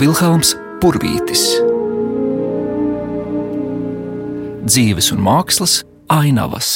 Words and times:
Vilhelms 0.00 0.54
Purvītis. 0.80 1.42
Dzīves 4.64 5.10
un 5.12 5.20
mākslas 5.20 5.74
ainavas. 6.08 6.70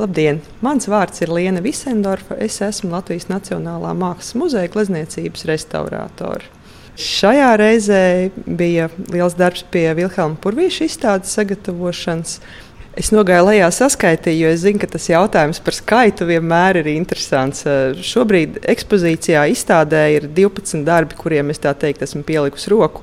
Labdien! 0.00 0.40
Mans 0.64 0.88
vārds 0.88 1.20
ir 1.20 1.28
Liena 1.36 1.60
Visendorfa. 1.60 2.40
Es 2.40 2.62
esmu 2.64 2.94
Latvijas 2.96 3.28
Nacionālā 3.28 3.92
Mākslas 3.92 4.32
muzeja 4.40 4.72
glezniecības 4.72 5.44
restaurātore. 5.52 6.48
Šajā 6.94 7.52
reizē 7.58 8.04
bija 8.46 8.88
liels 9.10 9.34
darbs 9.36 9.64
pie 9.68 9.90
Vilhelma 9.98 10.40
Purvīša 10.40 10.86
izstādes 10.88 11.36
sagatavošanas. 11.36 12.38
Es 12.94 13.08
nogāju 13.10 13.48
lejā, 13.48 13.66
saskaitīju, 13.74 14.44
jo 14.44 14.50
es 14.54 14.60
zinu, 14.62 14.78
ka 14.78 14.86
tas 14.92 15.08
jautājums 15.10 15.58
par 15.66 15.74
skaitu 15.74 16.28
vienmēr 16.28 16.78
ir 16.78 16.92
interesants. 16.92 17.64
Šobrīd 18.06 18.60
ekspozīcijā 18.70 19.48
izstādē 19.50 20.04
ir 20.14 20.28
12 20.36 20.84
darbi, 20.86 21.18
kuriem 21.18 21.50
es 21.50 21.58
tā 21.62 21.72
teikt 21.74 22.04
esmu 22.06 22.22
pielikusi 22.28 22.70
roku. 22.70 23.02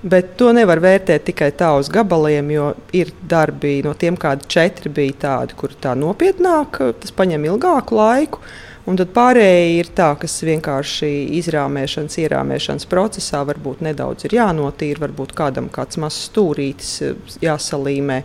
Bet 0.00 0.34
to 0.40 0.50
nevar 0.56 0.80
vērtēt 0.80 1.24
tikai 1.28 1.50
tā 1.56 1.70
uz 1.76 1.88
gabaliem, 1.92 2.52
jo 2.52 2.66
ir 2.96 3.12
darbi 3.28 3.78
no 3.84 3.94
tiem, 3.96 4.16
kādi 4.20 4.48
četri 4.48 4.92
bija 4.92 5.16
tādi, 5.24 5.56
kur 5.56 5.72
tā 5.72 5.92
nopietnāk, 5.96 6.80
tas 7.00 7.12
prasa 7.16 7.40
ilgāku 7.40 7.96
laiku. 7.96 8.44
Un 8.90 8.96
tad 8.98 9.12
pārējie 9.14 9.74
ir 9.78 9.88
tā, 9.94 10.08
kas 10.18 10.32
vienkārši 10.42 11.08
izrāmēšanas, 11.38 12.16
ierāmēšanas 12.24 12.88
procesā 12.90 13.44
varbūt 13.46 13.84
nedaudz 13.86 14.26
ir 14.26 14.34
jānotīra, 14.34 15.04
varbūt 15.04 15.34
kādam 15.38 15.68
kāds 15.70 16.00
mazs 16.02 16.24
stūrītis 16.26 16.96
jāsalīmē. 17.44 18.16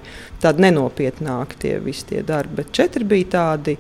Tādi 0.41 0.65
nenopietnāki 0.65 1.59
tie 1.61 1.75
visi 1.85 2.09
tie 2.09 2.23
darbi. 2.25 2.63
Bet 2.63 2.73
četri 2.73 3.05
bija 3.05 3.29
tādi 3.35 3.77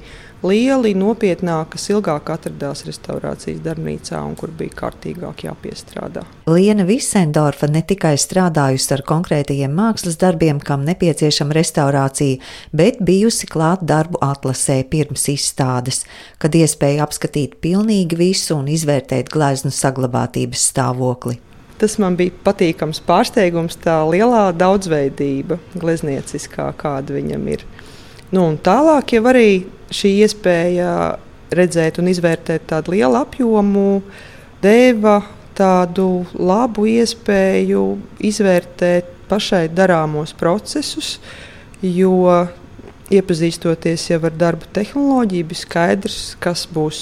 lieli, 0.47 0.93
nopietnāki, 0.97 1.75
kas 1.75 1.89
ilgāk 1.91 2.29
atradās 2.33 2.85
restaurācijas 2.87 3.61
darbnīcā 3.65 4.19
un 4.25 4.35
kur 4.39 4.53
bija 4.55 4.75
kārtīgāk 4.81 5.45
jāpiestrādā. 5.47 6.25
Liena 6.49 6.85
Visendorfa 6.87 7.69
ne 7.71 7.81
tikai 7.85 8.15
strādājusi 8.21 8.93
ar 8.95 9.05
konkrētajiem 9.07 9.73
mākslas 9.75 10.19
darbiem, 10.21 10.61
kam 10.63 10.85
nepieciešama 10.87 11.57
restaurācija, 11.57 12.41
bet 12.75 13.01
bijusi 13.05 13.49
klāt 13.51 13.85
darbu 13.87 14.21
atlasē 14.25 14.81
pirms 14.91 15.27
izstādes, 15.33 16.03
kad 16.41 16.55
iespēja 16.55 17.05
apskatīt 17.07 17.57
pilnīgi 17.63 18.19
visu 18.19 18.59
un 18.59 18.69
izvērtēt 18.71 19.33
gleznu 19.33 19.73
saglabātības 19.73 20.69
stāvokli. 20.71 21.39
Tas 21.75 21.97
man 21.99 22.15
bija 22.15 22.31
patīkams 22.45 23.01
pārsteigums, 23.03 23.75
tā 23.83 23.97
lielā 24.07 24.45
daudzveidība, 24.55 25.57
gleznieciskā, 25.75 26.69
kāda 26.79 27.17
viņam 27.17 27.49
ir. 27.51 27.65
Nu, 28.35 28.49
tālāk 28.59 29.15
jau 29.15 29.23
arī 29.31 29.49
šī 29.93 30.11
iespēja 30.25 30.91
redzēt 31.55 32.01
un 32.01 32.09
izvērtēt 32.11 32.65
tādu 32.71 32.95
lielu 32.95 33.15
apjomu 33.21 34.01
deva 34.63 35.19
tādu 35.55 36.25
labu 36.35 36.87
iespēju 36.89 37.83
izvērtēt 38.27 39.11
pašai 39.29 39.65
darāmos 39.71 40.35
procesus, 40.37 41.15
jo 41.81 42.17
iepazīstoties 43.13 44.09
jau 44.09 44.19
ar 44.25 44.35
darbu 44.35 44.67
tehnoloģiju, 44.75 45.47
bija 45.51 45.61
skaidrs, 45.61 46.19
kas 46.41 46.65
būs 46.73 46.99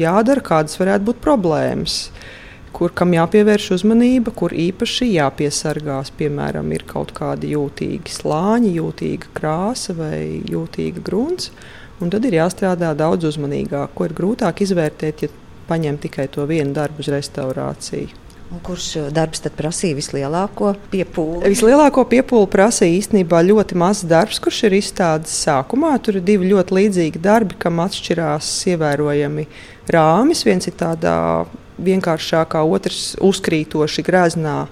jādara, 0.00 0.42
kādas 0.44 0.80
varētu 0.80 1.10
būt 1.10 1.20
problēmas 1.24 1.98
kur 2.74 2.92
kam 2.96 3.14
jāpievērš 3.14 3.70
uzmanība, 3.78 4.34
kur 4.34 4.54
īpaši 4.54 5.12
jāpiesargās. 5.14 6.10
Piemēram, 6.18 6.72
ir 6.74 6.84
kaut 6.88 7.14
kādi 7.16 7.52
jūtīgi 7.54 8.12
slāņi, 8.16 8.74
jūtīga 8.80 9.30
krāsa 9.36 9.96
vai 9.98 10.42
jūtīga 10.50 11.04
grunts. 11.06 11.52
Un 12.02 12.10
tad 12.10 12.26
ir 12.26 12.40
jāstrādā 12.40 12.90
daudz 12.98 13.30
uzmanīgāk, 13.30 13.94
ko 13.94 14.08
ir 14.08 14.16
grūtāk 14.18 14.64
izvērtēt, 14.66 15.24
ja 15.24 15.32
paņem 15.68 16.02
tikai 16.02 16.26
to 16.32 16.44
vienu 16.50 16.74
darbu 16.76 17.04
uz 17.04 17.08
restaurāciju. 17.14 18.20
Un 18.52 18.60
kurš 18.62 18.88
eh, 19.00 19.06
darbs 19.14 19.40
tad 19.42 19.54
prasīja 19.56 19.96
vislielāko 19.96 20.74
piepūli? 20.92 21.48
Vislielāko 21.54 22.04
piepūli 22.10 22.50
prasīja 22.52 22.98
īstenībā 23.00 23.40
ļoti 23.46 23.78
mazs 23.80 24.04
darbs, 24.10 24.38
kurš 24.42 24.66
ir 24.68 24.76
izstādes 24.78 25.34
sākumā. 25.46 25.94
Tur 26.04 26.20
ir 26.20 26.26
divi 26.26 26.50
ļoti 26.52 26.76
līdzīgi 26.78 27.22
darbi, 27.24 27.56
kam 27.58 27.80
atšķirās 27.86 28.50
ievērojami 28.74 29.46
rāmis. 29.94 30.44
Viens 30.46 30.68
ir 30.70 30.76
tādā 30.78 31.16
vienkāršākā, 31.78 32.62
otrs 32.66 33.14
uzkrītoši 33.24 34.04
greznā 34.06 34.64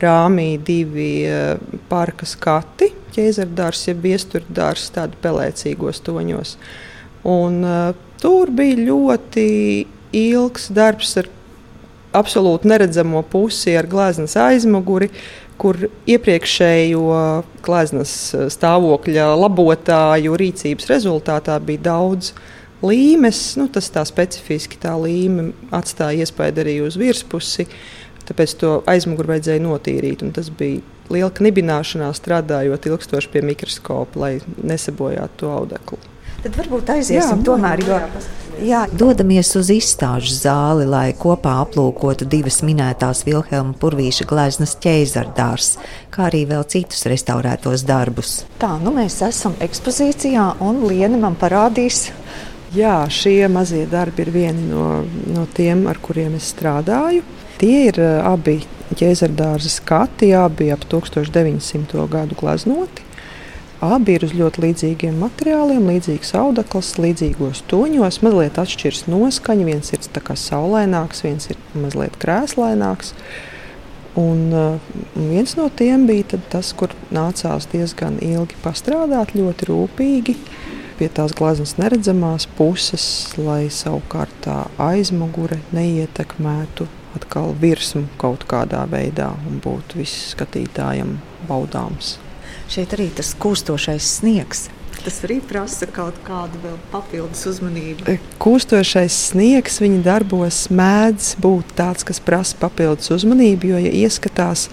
rāmī 0.00 0.56
divi 0.62 1.24
eh, 1.28 1.56
parka 1.90 2.28
skati, 2.28 2.92
ķēzardārs, 3.16 3.86
jeb 3.88 4.02
viesturdārs, 4.04 4.90
tādi 4.94 5.16
pelēcīgos 5.22 6.02
toņos. 6.04 6.56
Un, 7.26 7.62
uh, 7.64 7.94
tur 8.20 8.52
bija 8.54 8.76
ļoti 8.86 9.46
ilgs 10.14 10.68
darbs 10.74 11.16
ar 11.22 11.30
absolūti 12.16 12.68
neredzamo 12.70 13.22
pusi, 13.30 13.74
ar 13.76 13.88
gleznas 13.90 14.36
aizmuguri, 14.40 15.10
kur 15.56 15.78
iepriekšējo 16.08 17.06
gleznas 17.64 18.12
eh, 18.36 18.46
stāvokļa 18.52 19.30
labotāju 19.40 20.36
rīcības 20.36 20.90
rezultātā 20.92 21.56
bija 21.64 21.86
daudz 21.90 22.34
līmes. 22.84 23.42
Nu, 23.60 23.68
tas 23.72 23.88
tā 23.92 24.04
specifiski 24.08 24.80
tā 24.82 24.96
līme 25.00 25.52
atstāja 25.74 26.26
iespaidu 26.26 26.64
arī 26.64 26.80
uz 26.86 26.98
virspusi. 27.00 27.68
Tāpēc 28.26 28.56
to 28.58 28.72
aizmuguri 28.90 29.36
vajadzēja 29.36 29.62
notīrīt. 29.62 30.26
Tas 30.34 30.50
bija 30.50 30.82
liela 31.12 31.30
knibināšanās, 31.30 32.18
strādājot 32.18 32.90
ilgstoši 32.90 33.30
pie 33.32 33.44
mikroskopa, 33.46 34.20
lai 34.24 34.32
nesabojātu 34.66 35.44
to 35.44 35.54
audeklu. 35.54 36.02
Tad 36.46 36.56
varbūt 36.60 36.90
aiziesim 36.94 37.40
jā, 37.40 37.44
tomēr. 37.46 37.80
Jo, 37.82 37.96
jā, 38.62 38.80
dodamies 38.94 39.48
uz 39.58 39.70
izstāžu 39.72 40.34
zāli, 40.36 40.84
lai 40.86 41.08
kopā 41.18 41.56
aplūkotu 41.64 42.28
divas 42.28 42.60
minētās 42.66 43.24
Vilhelma 43.26 43.74
Purvīša 43.80 44.26
gleznas 44.28 44.76
ķēzardārs, 44.82 45.72
kā 46.14 46.28
arī 46.28 46.44
vēl 46.50 46.66
citus 46.70 47.06
restaurētos 47.10 47.86
darbus. 47.88 48.36
Tā, 48.62 48.76
nu 48.82 48.92
mēs 48.94 49.18
esam 49.26 49.56
ekspozīcijā 49.64 50.52
un 50.66 50.84
Liena 50.86 51.18
man 51.24 51.38
parādīs. 51.40 52.10
Jā, 52.74 53.04
šie 53.12 53.46
mazie 53.52 53.84
darbi 53.86 54.24
ir 54.24 54.32
vieni 54.34 54.64
no, 54.66 55.04
no 55.30 55.44
tiem, 55.54 55.84
ar 55.86 56.00
kuriem 56.02 56.34
es 56.34 56.48
strādāju. 56.50 57.22
Tie 57.60 57.86
ir 57.92 58.00
uh, 58.02 58.26
abi 58.26 58.58
ķēzardārza 58.98 59.70
skati, 59.70 60.32
abi 60.34 60.72
ap 60.74 60.82
1900. 60.90 62.02
gadu 62.10 62.38
glaznoti. 62.38 63.04
Abi 63.86 64.16
ir 64.16 64.24
uz 64.26 64.32
ļoti 64.34 64.64
līdzīgiem 64.64 65.18
materiāliem, 65.20 65.86
līdzīgs 65.92 66.32
audekls, 66.40 66.94
līdzīgos 66.98 67.62
toņos. 67.70 68.22
Mazliet 68.24 68.58
atšķiras 68.58 69.04
noskaņa. 69.12 69.66
Viens 69.68 69.92
ir 69.94 70.02
saulaināks, 70.42 71.22
viens 71.22 71.46
ir 71.52 71.60
mazliet 71.76 72.18
krēslaināks. 72.18 73.14
Un, 74.18 74.46
uh, 74.50 74.92
viens 75.14 75.54
no 75.54 75.68
tiem 75.70 76.08
bija 76.08 76.40
tas, 76.50 76.72
kur 76.74 76.90
nācās 77.14 77.70
diezgan 77.70 78.18
ilgi 78.24 78.58
pastrādāt, 78.64 79.36
ļoti 79.38 79.70
rūpīgi 79.70 80.38
pie 80.98 81.08
tās 81.12 81.34
gleznas 81.36 81.76
neredzamās 81.80 82.48
puses, 82.58 83.06
lai 83.38 83.66
savukārt 83.72 84.32
tā 84.46 84.62
aizmugure 84.82 85.60
neietekmētu 85.76 86.88
atkal 87.16 87.54
virsmu 87.60 88.06
kaut 88.20 88.44
kādā 88.48 88.84
veidā 88.90 89.32
un 89.48 89.60
būtu 89.64 90.00
viss 90.02 90.32
skatītājam 90.34 91.16
baudāms. 91.48 92.16
Šeit 92.72 92.96
arī 92.96 93.10
tas 93.14 93.34
kūstošais 93.40 94.16
sniegs. 94.18 94.66
Tas 95.06 95.20
arī 95.22 95.36
prasa 95.44 95.86
kaut 95.86 96.16
kādu 96.26 96.58
vēl 96.64 96.76
papildus 96.90 97.44
uzmanību. 97.46 98.08
E, 98.10 98.16
kūstošais 98.42 99.14
sniegs 99.30 99.78
viņa 99.82 100.00
darbos 100.02 100.64
mēdz 100.72 101.36
būt 101.42 101.76
tāds, 101.78 102.06
kas 102.06 102.18
prasa 102.24 102.58
papildus 102.58 103.12
uzmanību, 103.14 103.70
jo, 103.70 103.82
ja 103.84 103.92
ieskatās, 104.02 104.66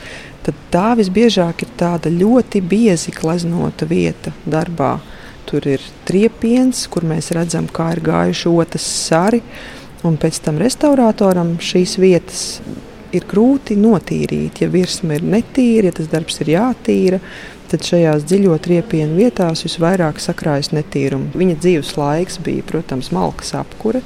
tad 0.46 0.58
tā 0.74 0.88
visbiežāk 0.98 1.66
ir 1.68 1.74
tāda 1.78 2.10
ļoti 2.14 2.64
biezi 2.66 3.14
gleznota 3.14 3.86
vieta 3.90 4.34
darbā. 4.50 4.96
Tur 5.50 5.68
ir 5.68 5.84
triepiens, 6.08 6.86
kur 6.92 7.06
mēs 7.08 7.32
redzam, 7.36 7.68
kā 7.72 7.92
ir 7.96 8.04
gājuši 8.06 8.52
otras 8.54 8.88
sari. 9.08 9.44
Un 10.04 10.18
pēc 10.20 10.42
tam 10.44 10.58
restauratoram 10.60 11.56
šīs 11.64 11.96
vietas 12.02 12.42
ir 13.16 13.28
grūti 13.30 13.78
notīrīt. 13.80 14.64
Ja 14.64 14.70
virsma 14.74 15.18
ir 15.18 15.28
netīra, 15.28 15.90
ja 15.90 15.98
tas 16.00 16.10
darbs 16.12 16.42
ir 16.44 16.54
jātīra, 16.56 17.20
tad 17.72 17.86
šajās 17.88 18.26
dziļo 18.30 18.58
riepienu 18.68 19.18
vietās 19.18 19.64
visvairāk 19.66 20.20
sakrājas 20.22 20.74
netīrumu. 20.76 21.32
Viņa 21.38 21.60
dzīves 21.62 21.96
laiks 22.00 22.40
bija, 22.44 22.66
protams, 22.70 23.14
malkas 23.16 23.54
apkure. 23.58 24.04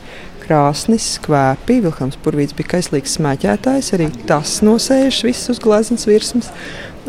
Krāsnis, 0.48 1.04
skvēpi, 1.18 1.82
Vilkams 1.84 2.16
Purvīts 2.24 2.56
bija 2.56 2.78
kaislīgs 2.78 3.18
smēķētājs, 3.18 3.90
arī 3.98 4.06
tas 4.30 4.62
nosēžas 4.64 5.26
viss 5.28 5.50
uz 5.52 5.60
gleznas 5.60 6.08
virsmas. 6.08 6.48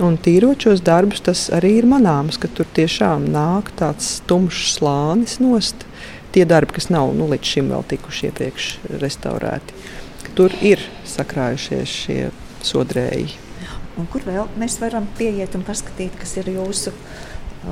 Un 0.02 0.16
tīrot 0.18 0.66
šos 0.66 0.82
darbus, 0.82 1.22
tas 1.22 1.44
arī 1.54 1.76
ir 1.78 1.86
manāms, 1.86 2.38
ka 2.38 2.50
tur 2.50 2.66
tiešām 2.74 3.28
nāk 3.30 3.70
tāds 3.78 4.16
tumšs 4.26 4.74
slānis 4.80 5.38
nost 5.42 5.86
tie 6.34 6.44
darbi, 6.50 6.74
kas 6.80 6.90
nav 6.90 7.14
nu, 7.14 7.30
līdz 7.30 7.54
šim 7.54 7.70
vēl 7.72 7.86
tikuši 7.94 8.28
iepriekš 8.28 8.68
restaurēti. 9.02 9.78
Tur 10.38 10.54
ir 10.62 10.82
sakrājušies 11.06 11.94
šie 12.02 12.20
sodrēji. 12.66 13.38
Un 13.98 14.06
kur 14.10 14.26
vēl 14.26 14.50
mēs 14.58 14.80
varam 14.82 15.06
pieiet 15.18 15.54
un 15.58 15.66
paskatīt, 15.66 16.18
kas 16.18 16.36
ir 16.42 16.50
jūsu 16.58 16.92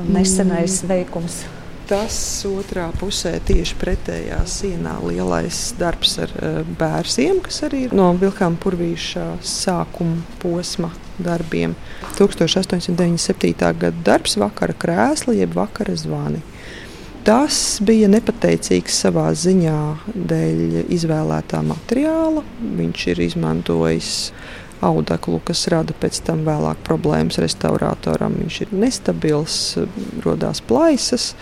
nesenais 0.07 0.81
mm. 0.83 0.95
veikums. 0.95 1.45
Tas 1.87 2.17
otrā 2.49 2.89
pusē, 2.99 3.37
tieši 3.47 3.77
pretējā 3.79 4.41
sienā, 4.51 4.97
lielais 5.07 5.69
darbs 5.79 6.17
ar 6.19 6.33
uh, 6.35 6.57
bērniem, 6.81 7.39
kas 7.45 7.61
arī 7.69 7.85
ir 7.87 7.95
no 7.95 8.09
Vilkām 8.19 8.57
Purvīša 8.59 9.37
sākuma 9.47 10.19
posma 10.43 10.91
darbiem. 11.23 11.77
1897. 12.19 13.55
gada 13.55 13.93
darbs, 14.09 14.35
vakara 14.35 14.75
krēsla, 14.75 15.37
jeb 15.39 15.55
vakara 15.55 15.95
zvani. 15.95 16.43
Tas 17.27 17.79
bija 17.83 18.11
nepateicīgs 18.11 19.01
savā 19.07 19.29
ziņā 19.35 19.79
dēļ 20.15 20.91
izvēlētā 20.95 21.63
materiāla. 21.71 22.43
Viņš 22.83 23.07
ir 23.15 23.23
izmantojis 23.31 24.13
audeklu, 24.85 25.41
kas 25.47 25.67
rada 25.73 25.95
pēc 25.97 26.21
tam 26.27 26.45
vēlāk 26.47 26.83
problēmas 26.87 27.41
restauratoram. 27.43 28.37
Viņš 28.43 28.61
ir 28.67 28.75
nestabils, 28.77 29.57
radās 30.25 30.63
plaisas. 30.65 31.33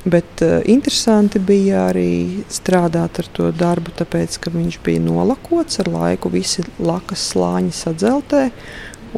Bet 0.00 0.40
uh, 0.40 0.62
interesanti 0.64 1.42
bija 1.44 1.82
arī 1.90 2.44
strādāt 2.48 3.18
ar 3.20 3.26
to 3.36 3.50
darbu, 3.52 3.92
tāpēc 3.98 4.38
ka 4.40 4.52
viņš 4.54 4.78
bija 4.86 5.02
nolakots 5.04 5.82
ar 5.82 5.90
laiku, 5.92 6.32
visi 6.32 6.64
lakas 6.80 7.26
slāņi 7.34 7.74
sadzeltē. 7.76 8.46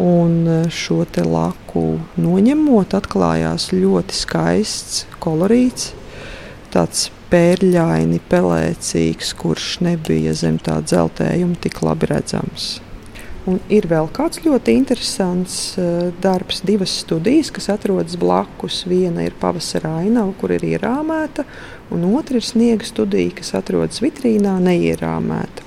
Un 0.03 0.47
eh, 0.49 0.69
šo 0.73 1.05
laku 1.29 2.01
noņemot, 2.17 2.95
atklājās 2.97 3.69
ļoti 3.77 4.17
skaists 4.17 5.03
kolorīts, 5.21 5.91
tāds 6.73 7.11
pērļaini, 7.33 8.23
pelēcīgs, 8.29 9.35
kurš 9.41 9.83
nebija 9.85 10.33
zem 10.37 10.57
tā 10.57 10.79
dzeltējuma 10.81 11.61
tik 11.61 11.83
labi 11.85 12.09
redzams. 12.09 12.75
Un 13.43 13.59
ir 13.75 13.89
vēl 13.91 14.06
kāds 14.15 14.39
ļoti 14.44 14.77
interesants 14.79 15.56
uh, 15.75 16.12
darbs, 16.23 16.61
divas 16.62 16.93
studijas, 17.03 17.50
kas 17.50 17.67
atrodas 17.75 18.15
blakus. 18.15 18.85
Viena 18.87 19.25
ir 19.27 19.35
pavasara 19.41 19.97
ainava, 20.05 20.31
kur 20.39 20.55
ir 20.55 20.62
ierāmēta, 20.62 21.43
un 21.91 22.06
otra 22.12 22.39
ir 22.39 22.47
sniega 22.47 22.87
studija, 22.87 23.35
kas 23.41 23.50
atrodas 23.59 23.99
vitrīnā, 24.05 24.55
neierāmēta. 24.62 25.67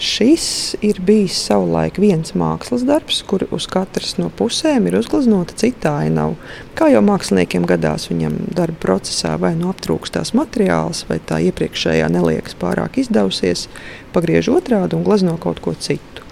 Šis 0.00 0.78
ir 0.80 0.96
bijis 1.04 1.34
savulaik 1.44 1.98
viens 2.00 2.30
mākslas 2.32 2.86
darbs, 2.88 3.18
kur 3.28 3.42
uz 3.52 3.66
katras 3.68 4.14
no 4.16 4.30
pusēm 4.32 4.86
ir 4.88 4.96
uzgleznota 4.96 5.58
cita 5.60 5.92
ainava. 6.06 6.38
Kā 6.78 6.88
jau 6.88 7.02
māksliniekiem 7.04 7.66
gadās, 7.68 8.06
viņam 8.08 8.38
darba 8.56 8.80
procesā 8.80 9.34
vai 9.42 9.52
nu 9.58 9.68
aptrūkstās 9.74 10.32
materiāls, 10.38 11.02
vai 11.10 11.18
tā 11.20 11.42
iepriekšējā 11.50 12.08
neliekas 12.14 12.56
pārāk 12.62 12.96
izdevusies, 13.02 13.66
pagriež 14.14 14.48
otrādi 14.54 14.96
un 14.96 15.04
glezno 15.04 15.36
kaut 15.42 15.60
ko 15.60 15.76
citu. 15.76 16.29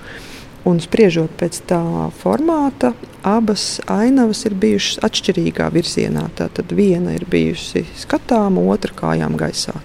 Un 0.66 0.80
spriežot 0.82 1.30
pēc 1.38 1.60
tā 1.70 1.80
formāta, 2.18 2.92
abas 3.22 3.78
ainavas 3.86 4.42
ir 4.48 4.56
bijušas 4.58 4.98
atšķirīgā 5.06 5.68
virzienā. 5.72 6.26
Tad 6.36 6.74
viena 6.74 7.14
ir 7.14 7.24
bijusi 7.30 7.86
skatāma, 7.96 8.64
otra 8.74 8.92
kājām 8.98 9.38
gaisā. 9.38 9.76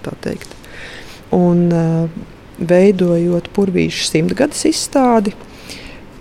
Un, 1.34 1.68
uh, 1.70 2.24
veidojot 2.60 3.50
purvīšu 3.54 4.06
simtgades 4.10 4.66
izstādi, 4.70 5.34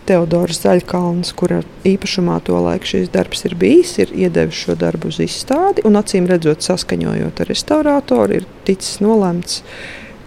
Teodors 0.03 0.59
Zaļkalns, 0.65 1.31
kura 1.39 1.61
īpašumā 1.87 2.41
to 2.43 2.59
laiku 2.59 2.89
šis 2.91 3.11
darbs 3.15 3.45
ir 3.47 3.55
bijis, 3.59 3.95
ir 4.03 4.11
iedevis 4.25 4.59
šo 4.65 4.75
darbu 4.79 5.13
uz 5.13 5.21
izstādi. 5.23 5.85
Acīm 5.87 6.27
redzot, 6.27 6.65
saskaņojot 6.67 7.43
ar 7.45 7.51
restauratoru, 7.53 8.41
ir 8.41 8.49
ticis 8.67 8.99
nolemts, 9.05 9.61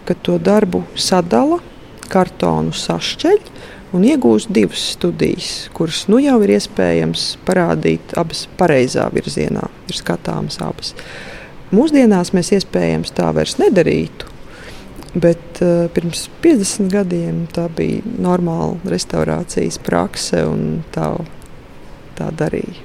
ka 0.08 0.16
to 0.16 0.38
darbu 0.40 0.80
sadala, 0.96 1.60
kartonu 2.08 2.72
sašķeļ 2.72 3.40
un 3.94 4.04
iegūst 4.06 4.50
divas 4.54 4.82
studijas, 4.96 5.68
kuras 5.76 6.06
nu 6.10 6.18
jau 6.22 6.38
ir 6.44 6.56
iespējams 6.56 7.36
parādīt 7.46 8.16
abas 8.18 8.46
pareizā 8.58 9.06
virzienā, 9.14 9.68
ir 9.86 9.98
skatāmas 9.98 10.58
abas. 10.64 10.94
Mūsdienās 11.74 12.32
mēs 12.34 12.52
iespējams 12.56 13.14
tā 13.16 13.30
vairs 13.34 13.58
nedarītu. 13.62 14.32
Bet 15.16 15.62
uh, 15.64 15.86
pirms 15.96 16.26
50 16.44 16.90
gadiem 16.92 17.46
tā 17.48 17.70
bija 17.72 18.02
normāla 18.20 18.76
restaurācijas 18.92 19.78
prakse, 19.80 20.42
un 20.44 20.82
tā, 20.92 21.14
tā 22.18 22.28
darīja. 22.36 22.84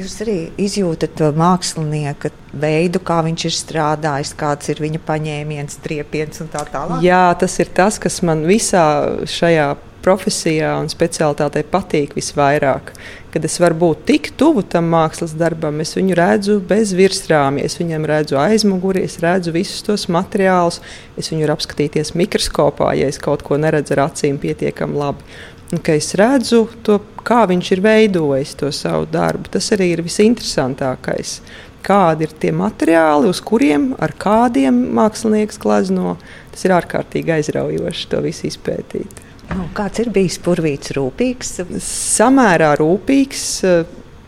Jūs 0.00 0.16
arī 0.24 0.36
izjūtat 0.58 1.14
to 1.20 1.28
mākslinieka 1.36 2.32
veidu, 2.58 2.98
kā 3.04 3.20
viņš 3.22 3.44
ir 3.46 3.54
strādājis, 3.54 4.32
kāds 4.40 4.72
ir 4.72 4.80
viņa 4.82 5.02
paņēmiens, 5.06 5.78
triepiens 5.84 6.42
un 6.42 6.48
tā 6.50 6.64
tālāk. 6.72 7.04
Jā, 7.04 7.26
tas 7.38 7.58
ir 7.62 7.70
tas, 7.76 8.00
kas 8.02 8.18
man 8.26 8.46
visā 8.48 8.84
šajā 9.28 9.68
profesijā 10.02 10.74
un 10.80 10.90
specialitātei 10.92 11.64
patīk 11.68 12.16
visvairāk. 12.18 12.92
Kad 13.32 13.46
es 13.48 13.56
varu 13.62 13.78
būt 13.80 14.02
tik 14.10 14.28
tuvu 14.36 14.64
tam 14.74 14.90
mākslas 14.92 15.32
darbam, 15.38 15.80
es 15.80 15.94
viņu 15.96 16.18
redzu 16.18 16.58
bez 16.68 16.92
virsrāmja, 16.96 17.64
es 17.64 17.78
viņam 17.80 18.04
redzu 18.10 18.36
aizmuguri, 18.42 19.06
es 19.06 19.16
redzu 19.22 19.54
visus 19.54 19.80
tos 19.86 20.04
materiālus, 20.12 20.82
es 21.16 21.32
viņu 21.32 21.46
varu 21.46 21.56
apskatīties 21.56 22.12
mikroskopā, 22.18 22.92
ja 22.98 23.08
es 23.08 23.20
kaut 23.22 23.46
ko 23.46 23.56
neredzu 23.56 23.96
ar 23.96 24.08
acīm 24.10 24.36
pietiekami 24.42 25.00
labi. 25.00 25.32
Un, 25.72 25.80
es 25.88 26.12
redzu, 26.20 26.66
to, 26.84 26.98
kā 27.24 27.46
viņš 27.48 27.70
ir 27.72 27.80
veidojis 27.80 28.52
to 28.60 28.68
savu 28.76 29.06
darbu. 29.08 29.48
Tas 29.54 29.70
arī 29.72 29.94
ir 29.94 30.02
visinteresantākais. 30.04 31.38
Kādi 31.82 32.28
ir 32.28 32.34
tie 32.38 32.52
materiāli, 32.52 33.30
uz 33.32 33.40
kuriem 33.40 33.94
ar 33.96 34.12
kādiem 34.12 34.84
mākslinieks 34.94 35.56
glazno. 35.62 36.18
Tas 36.52 36.68
ir 36.68 36.76
ārkārtīgi 36.76 37.32
aizraujoši 37.38 38.10
to 38.12 38.20
visu 38.26 38.50
izpētīt. 38.50 39.22
Nu, 39.50 39.66
kāds 39.76 40.02
ir 40.02 40.12
bijis 40.14 40.38
purvīts 40.42 40.94
rūpīgs? 40.96 41.56
Samērā 41.82 42.72
rūpīgs. 42.80 43.46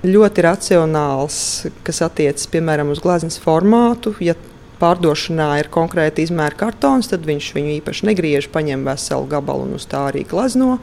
Ļoti 0.05 0.43
racionāls, 0.45 1.37
kas 1.87 2.03
attiecas 2.05 2.51
piemēram 2.53 2.91
uz 2.93 3.01
glezniecības 3.01 3.41
formātu. 3.41 4.13
Ja 4.21 4.35
pārdošanā 4.81 5.49
ir 5.63 5.71
konkrēti 5.73 6.27
izmēra 6.27 6.57
kartons, 6.65 7.09
tad 7.11 7.27
viņš 7.29 7.51
viņu 7.57 7.75
īpaši 7.79 8.09
negriež, 8.11 8.51
paņem 8.55 8.87
veselu 8.89 9.29
gabalu 9.31 9.69
un 9.69 9.77
uz 9.79 9.87
tā 9.91 10.07
arī 10.11 10.25
glazno. 10.29 10.79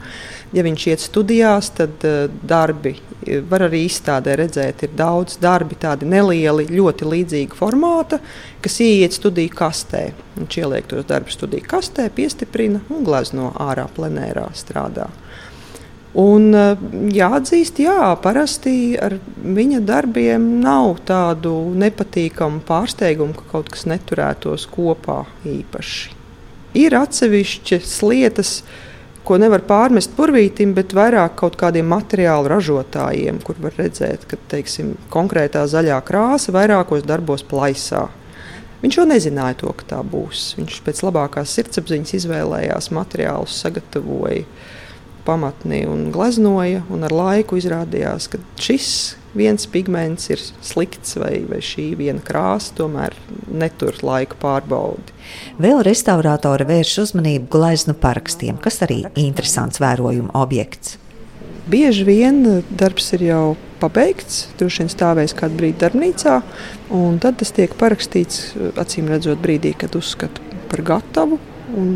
Ja 0.52 0.64
viņš 0.66 0.86
iet 0.90 1.04
studijās, 1.04 1.72
tad 1.76 2.04
uh, 2.08 2.26
darbi 2.42 2.96
var 3.48 3.66
arī 3.68 3.84
izstādē 3.86 4.34
redzēt, 4.38 4.82
ir 4.86 4.94
daudz 4.98 5.38
darbi, 5.42 5.76
tādi 5.78 6.08
nelieli, 6.08 6.66
ļoti 6.72 7.08
līdzīga 7.08 7.58
formāta, 7.58 8.18
kas 8.64 8.80
ieiet 8.82 9.14
studiju 9.16 9.52
kastē. 9.56 10.08
Viņš 10.36 10.58
ieliek 10.62 10.88
tos 10.90 11.06
darbus 11.08 11.38
studiju 11.38 11.68
kastē, 11.70 12.08
piestiprina 12.14 12.82
un 12.90 13.06
glezno 13.06 13.52
ārā 13.62 13.86
plenērā 13.94 14.48
strādā. 14.58 15.08
Un, 16.12 16.50
eh, 16.52 16.76
jāatzīst, 17.16 17.78
jā, 17.80 18.12
parasti 18.20 18.98
ar 19.00 19.16
viņa 19.40 19.80
darbiem 19.88 20.60
nav 20.60 20.98
tādu 21.08 21.54
nepatīkamu 21.80 22.60
pārsteigumu, 22.68 23.32
ka 23.38 23.46
kaut 23.54 23.70
kas 23.72 23.86
neturētos 23.88 24.66
kopā 24.68 25.22
īpaši. 25.48 26.12
Ir 26.76 26.96
atsevišķas 26.96 27.94
lietas, 28.04 28.50
ko 29.24 29.38
nevar 29.40 29.62
pārmest 29.64 30.12
purvītim, 30.16 30.74
bet 30.76 30.92
vairāk 30.92 31.36
kaut 31.40 31.56
kādiem 31.56 31.88
materiālu 31.88 32.50
ražotājiem, 32.50 33.40
kur 33.44 33.56
var 33.62 33.72
redzēt, 33.78 34.26
ka 34.28 34.36
teiksim, 34.52 34.96
konkrētā 35.12 35.64
zaļā 35.64 36.00
krāsa 36.04 36.52
vairākos 36.52 37.06
darbos 37.08 37.44
plaisā. 37.46 38.08
Viņš 38.82 38.98
jau 38.98 39.06
nezināja 39.06 39.60
to, 39.62 39.72
ka 39.78 39.88
tā 39.94 40.02
būs. 40.04 40.56
Viņš 40.58 40.80
pēc 40.84 41.02
labākās 41.06 41.52
sirdsapziņas 41.54 42.16
izvēlējās 42.18 42.90
materiālus, 42.92 43.60
sagatavoja 43.62 44.42
pamatni 45.26 45.82
un 45.88 46.10
gleznoja. 46.14 46.84
Un 46.92 47.06
ar 47.06 47.14
laiku 47.14 47.58
izrādījās, 47.60 48.28
ka 48.32 48.40
šis 48.60 48.92
viens 49.36 49.64
pigments 49.70 50.28
ir 50.32 50.40
slikts 50.64 51.16
vai, 51.20 51.42
vai 51.48 51.60
šī 51.64 51.92
viena 52.00 52.20
krāsa 52.24 52.74
tomēr 52.76 53.16
netur 53.48 53.96
laika 54.04 54.36
pārbaudi. 54.42 55.14
Vēl 55.62 55.80
restaurātori 55.86 56.66
vērš 56.68 56.98
uzmanību 57.06 57.48
gleznu 57.52 57.96
parakstiem, 57.98 58.60
kas 58.62 58.82
arī 58.84 59.04
ir 59.06 59.22
interesants 59.24 59.80
vērojuma 59.82 60.34
objekts. 60.42 60.98
Bieži 61.72 62.02
vien 62.04 62.42
darbs 62.74 63.12
ir 63.14 63.22
jau 63.28 63.44
pabeigts, 63.78 64.48
droši 64.58 64.82
vien 64.82 64.90
stāvēs 64.90 65.34
kādu 65.38 65.60
brīdi 65.60 65.78
darbnīcā, 65.78 66.40
un 66.98 67.20
tad 67.22 67.38
tas 67.38 67.54
tiek 67.54 67.72
parakstīts 67.78 68.56
acīm 68.82 69.10
redzot 69.10 69.38
brīdī, 69.42 69.70
kad 69.78 69.94
uzskata 69.98 70.42
par 70.72 70.82
gatavu. 70.92 71.38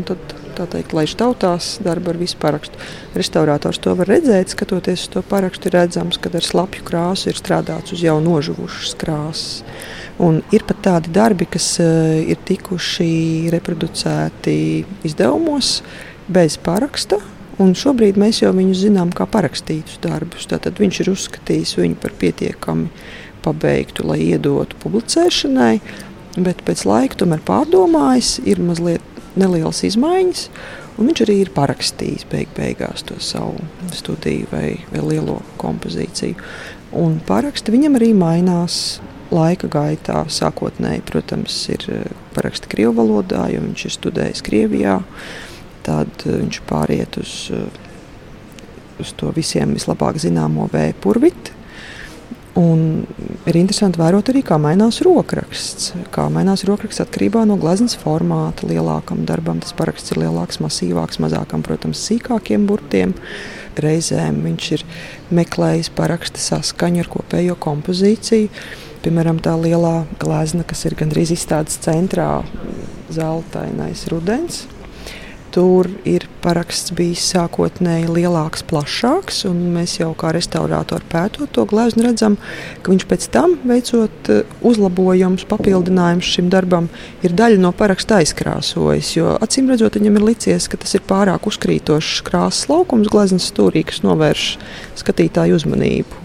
Tad 0.07 0.36
tā 0.57 0.65
teikt, 0.71 0.95
laiž 0.97 1.13
tautās 1.19 1.75
darbu 1.85 2.11
ar 2.13 2.19
visu 2.19 2.39
parakstu. 2.41 2.79
Restaurators 3.17 3.79
to 3.83 3.93
var 3.97 4.09
redzēt, 4.09 4.53
skatoties 4.53 5.05
uz 5.05 5.13
to 5.13 5.23
parakstu, 5.27 5.71
redzams, 5.73 6.19
ka 6.21 6.31
ar 6.33 6.45
slapju 6.45 6.85
krāsu 6.87 7.31
ir 7.31 7.39
strādāts 7.39 7.95
uz 7.95 8.03
jau 8.03 8.17
nožuvušas 8.23 8.97
krāsas. 8.99 9.63
Un 10.17 10.41
ir 10.49 10.65
pat 10.65 10.81
tādi 10.85 11.13
darbi, 11.13 11.45
kas 11.45 11.75
uh, 11.83 12.17
ir 12.25 12.39
tikuši 12.47 13.51
reproducēti 13.53 14.57
izdevumos 15.05 15.81
bez 16.27 16.57
paraksta. 16.57 17.21
Un 17.61 17.73
šobrīd 17.77 18.19
mēs 18.21 18.43
jau 18.43 18.51
viņu 18.53 18.75
zinām 18.77 19.11
kā 19.17 19.25
parakstītus 19.29 19.97
darbus. 20.01 20.45
Tātad 20.49 20.77
viņš 20.77 20.99
ir 21.01 21.13
uzskatījis 21.13 21.77
viņu 21.79 21.97
par 22.01 22.13
pietiekami 22.17 22.89
pabeigtu, 23.45 24.05
lai 24.05 24.19
iedotu 24.27 24.77
publicēšanai, 24.81 25.79
bet 26.37 26.61
pēc 26.67 26.83
laika 26.85 27.17
tomēr 27.21 27.41
pārdomājis, 27.47 28.35
ir 28.45 28.61
mazliet 28.61 29.16
nelielas 29.39 29.83
izmaiņas. 29.87 30.47
Un 30.97 31.11
viņš 31.11 31.23
arī 31.27 31.35
ir 31.43 31.51
parakstījis 31.53 32.25
beig 32.31 32.49
beigās 32.57 33.05
to 33.05 33.19
savu 33.21 33.59
studiju 33.93 34.49
vai, 34.51 34.79
vai 34.89 35.03
lielo 35.05 35.39
kompozīciju. 35.61 36.37
Un 36.97 37.19
paraksti 37.27 37.73
viņam 37.73 37.99
arī 37.99 38.13
mainās 38.17 38.97
laika 39.33 39.69
gaitā. 39.69 40.23
Sākotnēji, 40.31 41.03
protams, 41.05 41.59
ir 41.73 41.85
paraksti 42.35 42.71
Krievijas 42.71 42.97
valodā, 42.97 43.43
jo 43.53 43.61
viņš 43.65 43.85
ir 43.85 43.95
studējis 43.97 44.45
Krievijā. 44.47 44.97
Tad 45.87 46.25
viņš 46.25 46.63
pāriet 46.67 47.19
uz, 47.21 47.35
uz 48.99 49.13
to 49.19 49.29
visiem 49.35 49.77
vislabāk 49.77 50.17
zināmo 50.23 50.65
vēju 50.73 50.97
purvitu 51.03 51.56
Un 52.57 53.05
ir 53.45 53.57
interesanti 53.59 53.99
vērot 54.01 54.31
arī, 54.31 54.41
kā 54.45 54.57
mainās 54.61 54.97
rokraksts. 55.05 55.91
Kā 56.13 56.25
mainās 56.33 56.63
rokraksts 56.65 57.03
atkarībā 57.03 57.43
no 57.45 57.57
gleznas 57.61 57.93
formāta. 58.01 58.65
Lielākam 58.69 59.25
darbam 59.29 59.61
tas 59.61 59.75
paraksts 59.77 60.15
ir 60.15 60.23
lielāks, 60.23 60.57
masīvāks, 60.63 61.21
mazākam, 61.21 61.61
protams, 61.65 62.01
sīkākiem 62.09 62.65
burtiem. 62.69 63.13
Reizēm 63.77 64.41
viņš 64.45 64.69
ir 64.73 64.85
meklējis 65.37 65.91
paraksta 65.97 66.41
saskaņu 66.41 67.03
ar 67.03 67.11
kopējo 67.13 67.57
kompozīciju. 67.61 68.49
Piemēram, 69.05 69.37
tā 69.43 69.53
lielā 69.61 70.07
glezna, 70.17 70.65
kas 70.65 70.81
ir 70.89 70.97
gandrīz 70.97 71.35
izstādes 71.37 71.77
centrā, 71.85 72.41
zeltainais 73.13 74.07
rudens 74.11 74.65
Tur 75.55 75.87
ir 76.07 76.25
paraksts 76.43 76.91
bijis 76.95 77.23
sākotnēji 77.31 78.09
lielāks, 78.11 78.65
plašāks, 78.67 79.41
un 79.49 79.61
mēs 79.75 79.97
jau 80.01 80.11
kā 80.19 80.33
restaurātori 80.35 81.07
pētot 81.11 81.51
to 81.55 81.63
gleznu 81.69 82.05
redzam, 82.05 82.35
ka 82.83 82.91
viņš 82.93 83.07
pēc 83.09 83.27
tam, 83.33 83.55
veicot 83.67 84.31
eh, 84.33 84.43
uzlabojumus, 84.67 85.47
papildinājumus 85.49 86.33
šim 86.35 86.51
darbam, 86.53 86.91
ir 87.25 87.35
daļa 87.37 87.63
no 87.63 87.71
paraksta 87.75 88.19
aizkrāsojis. 88.21 89.15
Jo 89.17 89.37
acīm 89.43 89.71
redzot, 89.71 89.97
viņam 89.99 90.19
ir 90.19 90.29
licies, 90.33 90.69
ka 90.69 90.79
tas 90.83 90.95
ir 90.97 91.05
pārāk 91.07 91.47
uzkrītošs 91.49 92.21
krāsas 92.27 92.67
laukums 92.71 93.11
gleznas 93.11 93.47
stūrī, 93.51 93.87
kas 93.87 94.03
novērš 94.05 94.53
skatītāju 94.99 95.61
uzmanību 95.61 96.16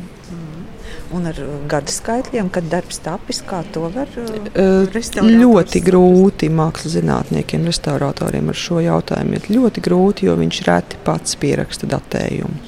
un 1.17 1.29
ar 1.31 1.39
uh, 1.43 1.53
gada 1.71 1.93
skaitļiem, 1.93 2.49
kad 2.53 2.69
darbs 2.73 3.01
tapis, 3.05 3.43
kā 3.47 3.63
to 3.75 3.89
var 3.95 4.11
uh, 4.21 5.29
ļoti 5.29 5.83
grūti 5.85 6.51
mākslas 6.53 6.97
zinātniekiem, 6.97 7.67
restauratoriem 7.69 8.51
ar 8.53 8.59
šo 8.59 8.81
jautājumu. 8.85 9.39
Ir 9.39 9.51
ļoti 9.59 9.85
grūti, 9.85 10.29
jo 10.29 10.37
viņš 10.41 10.63
reti 10.69 11.01
pats 11.07 11.39
pieraksta 11.41 11.89
datējumu. 11.91 12.61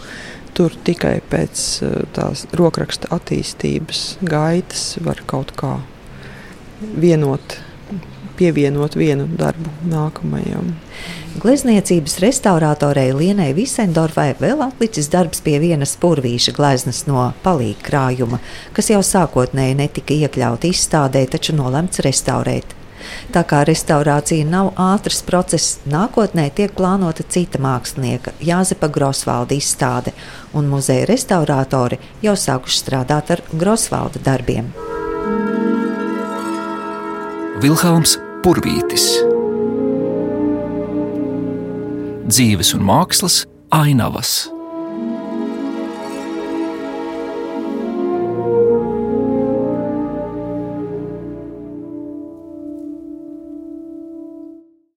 Tur 0.55 0.75
tikai 0.87 1.17
pēc 1.31 1.67
uh, 1.83 2.01
tās 2.15 2.47
rokraksta 2.55 3.11
attīstības 3.15 4.07
gaitas 4.23 4.93
var 5.03 5.23
kaut 5.31 5.55
kā 5.59 5.79
vienot, 7.01 7.59
pievienot 8.39 8.97
vienu 8.99 9.27
darbu 9.39 9.73
nākamajam. 9.91 10.75
Glezniecības 11.43 12.21
restauratorei 12.23 13.09
Lienai 13.17 13.51
Visendorfai 13.57 14.37
vēl 14.39 14.63
atlicis 14.69 15.11
darbs 15.11 15.43
pie 15.43 15.57
vienas 15.63 15.97
purvīša 16.01 16.55
gleznas 16.55 17.03
no 17.09 17.33
palīga 17.43 17.83
krājuma, 17.89 18.39
kas 18.77 18.93
jau 18.93 19.03
sākotnēji 19.03 19.81
netika 19.83 20.15
iekļauta 20.15 20.71
izstādē, 20.71 21.27
taču 21.35 21.57
nolemts 21.59 22.03
restaurēt. 22.07 22.79
Tā 23.35 23.43
kā 23.49 23.65
restaurācija 23.69 24.47
nav 24.49 24.73
ātrs 24.81 25.21
process, 25.27 25.79
nākotnē 25.91 26.49
tiek 26.57 26.73
plānota 26.79 27.27
cita 27.29 27.61
mākslinieka, 27.61 28.37
Jāzepa 28.41 28.89
Grosvalda 28.95 29.59
izstāde, 29.59 30.15
un 30.55 30.71
muzeja 30.71 31.11
restauratori 31.11 32.01
jau 32.25 32.39
sākuši 32.47 32.83
strādāt 32.85 33.37
ar 33.37 33.47
Grosvalda 33.53 34.23
darbiem. 34.25 34.73
Vilhelms 37.65 38.19
Purvītis 38.45 39.07
dzīves 42.29 42.75
un 42.77 42.83
mākslas 42.85 43.39
ainavas. 43.73 44.54